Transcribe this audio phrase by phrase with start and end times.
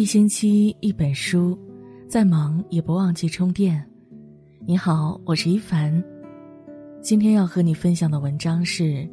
[0.00, 1.58] 一星期一本书，
[2.08, 3.86] 再忙也不忘记充电。
[4.66, 6.02] 你好，我是一凡。
[7.02, 9.06] 今天要和你分享的文章是：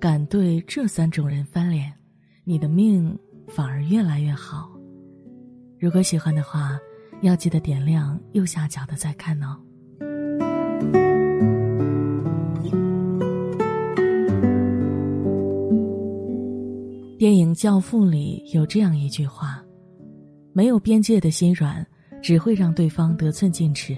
[0.00, 1.92] 敢对这三种人翻脸，
[2.42, 3.14] 你的命
[3.48, 4.72] 反而越来越好。
[5.78, 6.78] 如果喜欢的话，
[7.20, 9.60] 要记得点亮右下角的再看哦。
[17.18, 19.62] 电影《教父》里有这样一句话。
[20.56, 21.84] 没有边界的心软，
[22.22, 23.94] 只会让对方得寸进尺；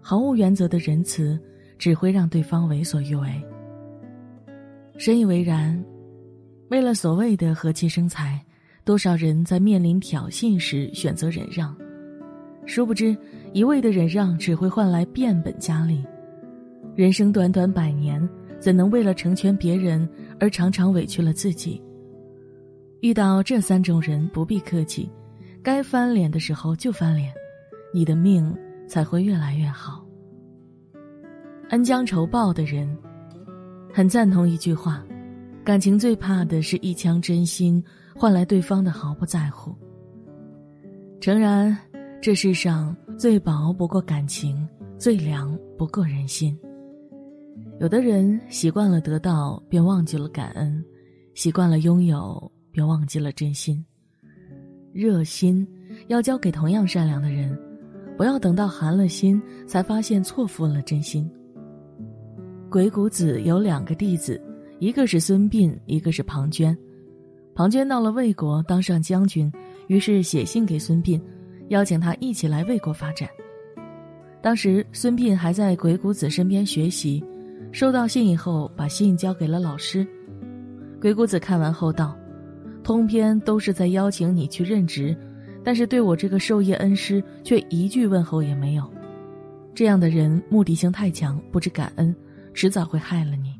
[0.00, 1.40] 毫无原则的仁慈，
[1.78, 3.28] 只会让对方为所欲为。
[4.98, 5.82] 深以为然。
[6.68, 8.38] 为了所谓的和气生财，
[8.84, 11.74] 多少人在面临挑衅时选择忍让，
[12.66, 13.16] 殊不知
[13.54, 16.04] 一味的忍让只会换来变本加厉。
[16.94, 18.28] 人生短短百年，
[18.60, 20.06] 怎能为了成全别人
[20.38, 21.82] 而常常委屈了自己？
[23.00, 25.10] 遇到这三种人，不必客气。
[25.62, 27.32] 该翻脸的时候就翻脸，
[27.92, 28.56] 你的命
[28.88, 30.04] 才会越来越好。
[31.68, 32.96] 恩将仇报的人，
[33.92, 35.04] 很赞同一句话：
[35.62, 37.82] 感情最怕的是一腔真心
[38.16, 39.74] 换来对方的毫不在乎。
[41.20, 41.76] 诚然，
[42.22, 44.66] 这世上最薄不过感情，
[44.98, 46.58] 最凉不过人心。
[47.78, 50.82] 有的人习惯了得到，便忘记了感恩；
[51.34, 53.84] 习惯了拥有，便忘记了真心。
[54.92, 55.66] 热心
[56.08, 57.56] 要交给同样善良的人，
[58.16, 61.30] 不要等到寒了心才发现错付了真心。
[62.68, 64.40] 鬼谷子有两个弟子，
[64.78, 66.76] 一个是孙膑，一个是庞涓。
[67.54, 69.50] 庞涓到了魏国当上将军，
[69.88, 71.20] 于是写信给孙膑，
[71.68, 73.28] 邀请他一起来魏国发展。
[74.42, 77.22] 当时孙膑还在鬼谷子身边学习，
[77.70, 80.06] 收到信以后，把信交给了老师。
[81.00, 82.16] 鬼谷子看完后道。
[82.82, 85.16] 通篇都是在邀请你去任职，
[85.62, 88.90] 但是对我这个授业恩师却一句问候也没有。
[89.74, 92.14] 这样的人目的性太强，不知感恩，
[92.52, 93.54] 迟早会害了你。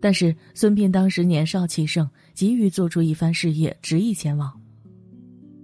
[0.00, 4.52] 但是孙膑当时年少气盛，急于做出一番事业，执意前往。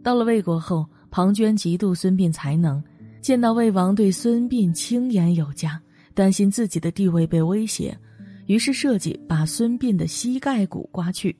[0.02, 2.82] 到了魏国后，庞涓嫉妒孙膑才能，
[3.20, 5.80] 见到魏王对孙膑轻言有加，
[6.14, 7.96] 担心自己的地位被威胁，
[8.46, 11.36] 于是设计把孙膑的膝盖骨刮去。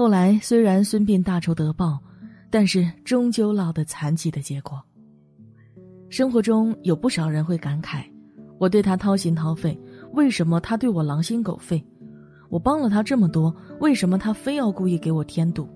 [0.00, 1.98] 后来虽然孙膑大仇得报，
[2.48, 4.82] 但是终究落得残疾的结果。
[6.08, 8.02] 生活中有不少人会感慨：
[8.58, 9.78] 我对他掏心掏肺，
[10.14, 11.86] 为什么他对我狼心狗肺？
[12.48, 15.68] 我帮了他这么多，为什么他非要故意给我添堵？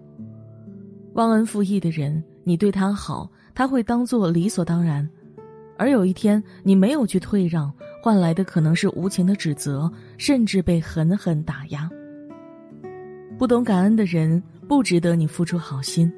[1.12, 5.06] 忘恩负义的人，你对他好，他会当做理所当然；
[5.76, 7.70] 而有一天你没有去退让，
[8.02, 11.90] 换来的可能是无情的指责，甚至被狠狠打压。
[13.36, 16.10] 不懂感恩的人不值得你付出好心，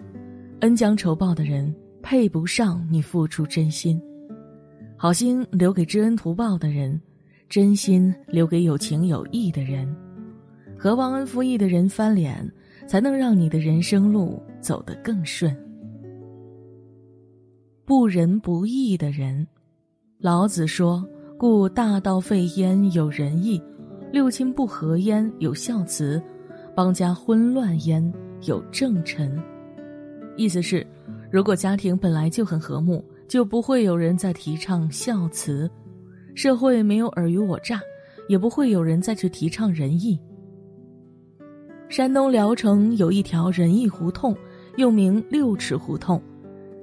[0.61, 4.01] 恩将仇报的人配不上你付出真心。
[4.99, 7.01] 好心留给知恩图报的人，
[7.49, 9.89] 真心留给有情有义的人。
[10.79, 12.47] 和忘恩负义的人翻脸，
[12.87, 15.57] 才能让你的人生路走得更顺。
[17.87, 19.47] 不仁不义的人，
[20.19, 21.03] 老子说
[21.39, 23.61] ：“故大道废焉有仁义，
[24.13, 26.23] 六亲不和焉有孝慈。”
[26.77, 29.35] 邦家混乱焉有正臣，
[30.37, 30.87] 意思是，
[31.31, 35.67] 如果家庭本来就很和睦，就不会有人在提倡孝慈；
[36.35, 37.81] 社会没有尔虞我诈，
[38.29, 40.21] 也不会有人再去提倡仁义。
[41.89, 44.37] 山东聊城有一条仁义胡同，
[44.77, 46.21] 又名六尺胡同，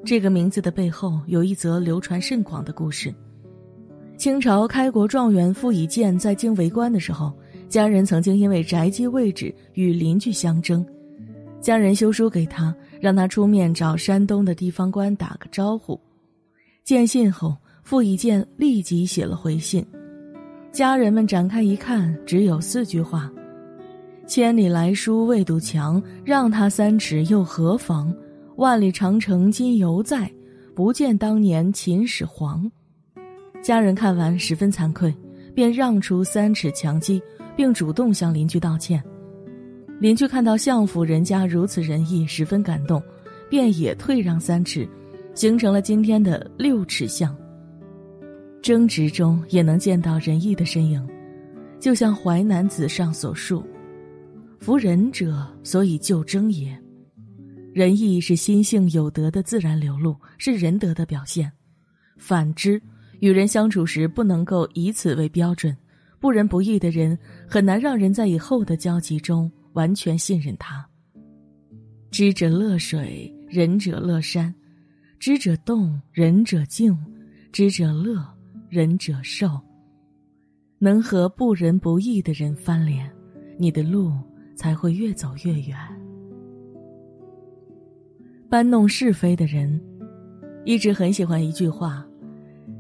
[0.03, 3.13] 这个名字的背后有一则流传甚广的故事。
[4.17, 7.31] 清朝开国状元傅以渐在京为官的时候。
[7.73, 10.85] 家人曾经因为宅基位置与邻居相争，
[11.59, 15.99] 家人修书给他，让他出面找山东的地方官打个招呼。
[16.83, 19.83] 见信后，傅以健立即写了回信。
[20.71, 23.27] 家人们展开一看，只有四句话
[24.27, 28.15] ：“千里来书未堵墙，让他三尺又何妨？
[28.57, 30.31] 万里长城今犹在，
[30.75, 32.71] 不见当年秦始皇。”
[33.63, 35.11] 家人看完十分惭愧，
[35.53, 37.21] 便让出三尺墙基。
[37.55, 39.03] 并主动向邻居道歉，
[39.99, 42.99] 邻居看到相府人家如此仁义，十分感动，
[43.47, 44.89] 便也退让三尺，
[45.35, 47.35] 形成了今天的六尺巷。
[48.59, 51.07] 争执中也能见到仁义的身影，
[51.79, 53.63] 就像《淮南子》上所述
[54.59, 56.75] ：“夫仁者，所以就争也。”
[57.71, 61.51] 仁义是心性有德的自然流露，是仁德的表现。
[62.17, 62.81] 反之，
[63.23, 65.73] 与人相处时不能够以此为标准。
[66.19, 67.17] 不仁不义的人
[67.47, 70.85] 很难让人在以后的交集中完全信任他。
[72.11, 74.53] 知者乐水，仁者乐山；
[75.19, 76.93] 知者动，仁者静；
[77.53, 78.21] 知者乐，
[78.67, 79.57] 仁者寿。
[80.77, 83.09] 能和不仁不义的人翻脸，
[83.57, 84.11] 你的路
[84.53, 85.77] 才会越走越远。
[88.49, 89.81] 搬弄是非的人，
[90.65, 92.05] 一直很喜欢一句话：“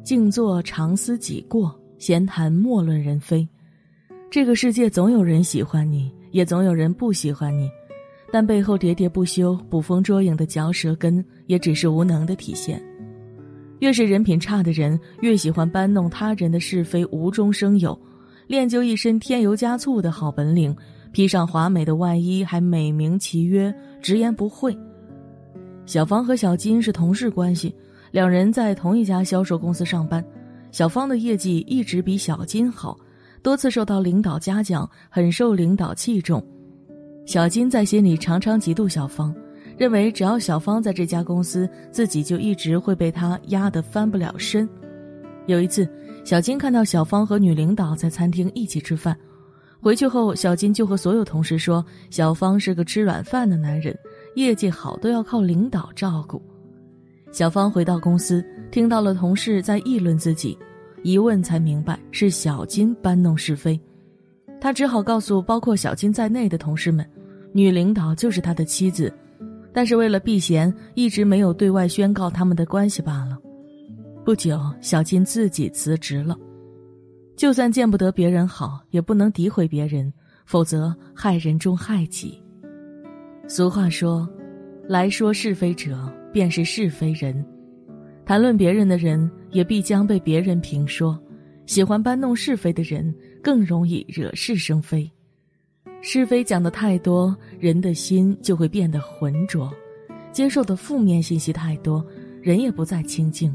[0.03, 3.47] 静坐常思己过，闲谈莫论人非。”
[4.29, 7.69] 这个世界总有人喜欢你，也总有人不喜欢你，
[8.31, 12.83] 但背后喋喋不休、捕风捉影的嚼舌根，也只是无能的体现。
[13.79, 17.97] 越是人品差的人，越喜欢搬弄他人的是非，无中生有，
[18.47, 20.75] 练就一身添油加醋的好本领，
[21.11, 24.75] 披上华美的外衣，还美名其曰直言不讳。
[25.85, 27.75] 小芳和小金是同事关系，
[28.13, 30.23] 两人在同一家销售公司上班，
[30.71, 32.95] 小芳的业绩一直比小金好，
[33.41, 36.39] 多次受到领导嘉奖，很受领导器重。
[37.25, 39.33] 小金在心里常常嫉妒小芳。
[39.79, 44.69] 认为只要小芳在这家公司，自己就一直会被他压得翻不了身。
[45.47, 45.89] 有一次，
[46.23, 49.17] 小金看到小芳和女领导在餐厅一起吃饭，
[49.81, 53.97] 回去后，小金就和所有同事说：“小芳是个吃软饭的男人，
[54.35, 56.39] 业绩好都要靠领导照顾。”
[57.33, 60.55] 小芳回到公司，听到了同事在议论自己，
[61.01, 63.77] 一问才明白是小金搬弄是非，
[64.61, 67.03] 他只好告诉包括小金在内的同事们
[67.51, 69.11] ：“女领导就是他的妻子。”
[69.73, 73.35] 但是为了避嫌，一直没有对外宣告他们的关系罢了。
[74.23, 76.37] 不久，小金自己辞职了。
[77.35, 80.13] 就算见不得别人好，也不能诋毁别人，
[80.45, 82.39] 否则害人终害己。
[83.47, 84.29] 俗话说
[84.87, 85.97] ：“来说是非者，
[86.33, 87.45] 便是是非人。”
[88.25, 91.17] 谈论别人的人，也必将被别人评说。
[91.65, 95.09] 喜欢搬弄是非的人，更容易惹是生非。
[96.01, 99.69] 是非讲的太多，人的心就会变得浑浊；
[100.33, 102.05] 接受的负面信息太多，
[102.41, 103.53] 人也不再清静。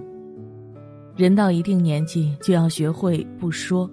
[1.15, 3.91] 人到一定年纪，就要学会不说，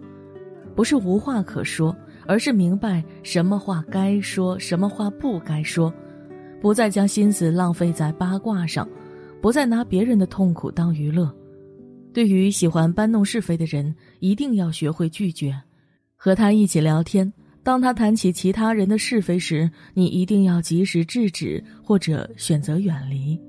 [0.74, 1.94] 不是无话可说，
[2.26, 5.94] 而是明白什么话该说，什么话不该说，
[6.66, 8.90] 不再将心思浪费在八卦上，
[9.40, 11.32] 不再拿别人的痛苦当娱乐。
[12.12, 15.56] 对于喜欢搬弄是非的人，一定要学会拒绝，
[16.16, 17.32] 和他一起聊天。
[17.62, 23.40] 当他谈起其他人的是非时，你一定要及时制止，或者选择远离。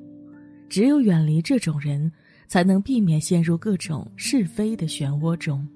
[0.69, 2.13] 只有远离这种人，
[2.47, 5.67] 才能避免陷入各种是非的漩涡中。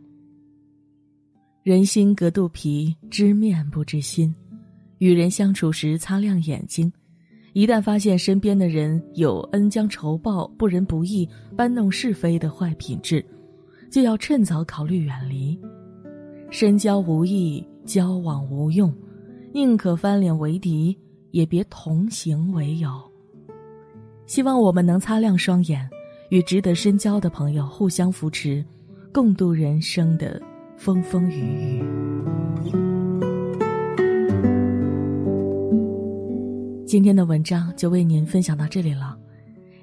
[1.63, 4.35] 人心隔肚皮，知面不知心。
[4.99, 6.93] 与人相处时，擦亮眼睛。
[7.53, 13.25] 一旦发现身边的人有恩将仇报、不仁不义、搬弄是非的坏品质，
[13.91, 15.59] 就要趁早考虑远离。
[16.51, 17.65] 深交无益。
[17.87, 18.95] 交往无用，
[19.53, 20.97] 宁可翻脸为敌，
[21.33, 22.91] 也别同行为友。
[24.27, 25.89] 希望我们能擦亮双眼，
[26.29, 28.65] 与值得深交的朋友互相扶持，
[29.13, 30.41] 共度人生的
[30.77, 32.10] 风风雨雨。
[36.91, 39.17] 今天的文章就为您分享到这里了，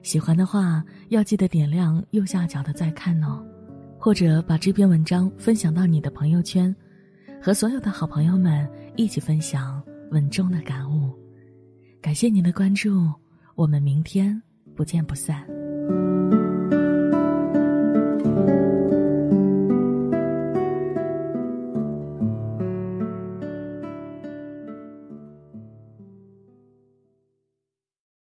[0.04, 3.42] 喜欢的话要记得点亮右下角的再看哦，
[3.98, 6.75] 或者把这篇文章分享到你的朋友圈。
[7.42, 9.81] 和所有的好朋友们一起分享
[10.12, 11.13] 文中的感悟，
[12.01, 13.10] 感谢您的关注，
[13.55, 14.41] 我们明天
[14.75, 15.56] 不见不散。